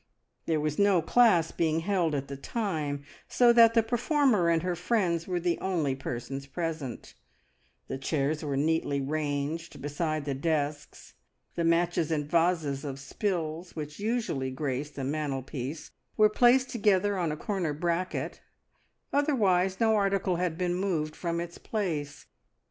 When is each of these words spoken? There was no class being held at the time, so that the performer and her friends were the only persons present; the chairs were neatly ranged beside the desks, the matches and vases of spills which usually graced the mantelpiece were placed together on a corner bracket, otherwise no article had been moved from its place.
There 0.47 0.59
was 0.59 0.79
no 0.79 0.99
class 0.99 1.51
being 1.51 1.81
held 1.81 2.15
at 2.15 2.27
the 2.27 2.35
time, 2.35 3.03
so 3.27 3.53
that 3.53 3.75
the 3.75 3.83
performer 3.83 4.49
and 4.49 4.63
her 4.63 4.75
friends 4.75 5.27
were 5.27 5.39
the 5.39 5.59
only 5.59 5.93
persons 5.93 6.47
present; 6.47 7.13
the 7.87 7.99
chairs 7.99 8.43
were 8.43 8.57
neatly 8.57 8.99
ranged 8.99 9.79
beside 9.79 10.25
the 10.25 10.33
desks, 10.33 11.13
the 11.53 11.63
matches 11.63 12.09
and 12.09 12.27
vases 12.27 12.83
of 12.83 12.99
spills 12.99 13.75
which 13.75 13.99
usually 13.99 14.49
graced 14.49 14.95
the 14.95 15.03
mantelpiece 15.03 15.91
were 16.17 16.29
placed 16.29 16.71
together 16.71 17.15
on 17.19 17.31
a 17.31 17.37
corner 17.37 17.71
bracket, 17.71 18.41
otherwise 19.13 19.79
no 19.79 19.93
article 19.95 20.37
had 20.37 20.57
been 20.57 20.73
moved 20.73 21.15
from 21.15 21.39
its 21.39 21.59
place. 21.59 22.25